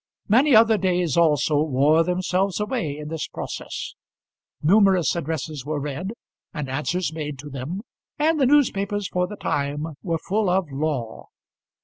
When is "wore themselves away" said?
1.61-2.97